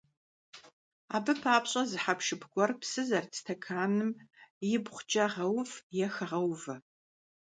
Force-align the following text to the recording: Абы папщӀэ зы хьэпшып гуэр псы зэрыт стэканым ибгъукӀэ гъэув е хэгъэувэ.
Абы 1.15 1.33
папщӀэ 1.41 1.81
зы 1.89 1.97
хьэпшып 2.03 2.41
гуэр 2.51 2.71
псы 2.79 3.01
зэрыт 3.09 3.33
стэканым 3.39 4.11
ибгъукӀэ 4.73 5.25
гъэув 5.33 5.71
е 6.05 6.07
хэгъэувэ. 6.15 6.75